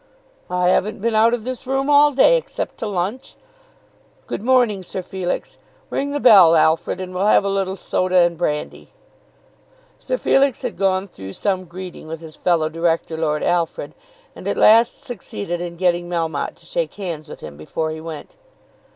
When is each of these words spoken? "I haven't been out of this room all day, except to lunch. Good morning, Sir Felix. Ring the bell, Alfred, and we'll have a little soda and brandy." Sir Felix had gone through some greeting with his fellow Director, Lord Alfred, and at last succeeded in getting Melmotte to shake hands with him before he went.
"I 0.49 0.69
haven't 0.69 0.99
been 0.99 1.13
out 1.13 1.31
of 1.35 1.43
this 1.43 1.67
room 1.67 1.87
all 1.87 2.11
day, 2.11 2.35
except 2.35 2.79
to 2.79 2.87
lunch. 2.87 3.35
Good 4.25 4.41
morning, 4.41 4.81
Sir 4.81 5.03
Felix. 5.03 5.59
Ring 5.91 6.09
the 6.09 6.19
bell, 6.19 6.55
Alfred, 6.55 6.99
and 6.99 7.13
we'll 7.13 7.27
have 7.27 7.43
a 7.45 7.49
little 7.49 7.75
soda 7.75 8.15
and 8.17 8.35
brandy." 8.35 8.93
Sir 9.99 10.17
Felix 10.17 10.63
had 10.63 10.75
gone 10.75 11.07
through 11.07 11.33
some 11.33 11.65
greeting 11.65 12.07
with 12.07 12.19
his 12.21 12.35
fellow 12.35 12.67
Director, 12.67 13.15
Lord 13.15 13.43
Alfred, 13.43 13.93
and 14.35 14.47
at 14.47 14.57
last 14.57 15.03
succeeded 15.03 15.61
in 15.61 15.77
getting 15.77 16.09
Melmotte 16.09 16.55
to 16.55 16.65
shake 16.65 16.95
hands 16.95 17.29
with 17.29 17.41
him 17.41 17.55
before 17.55 17.91
he 17.91 18.01
went. 18.01 18.37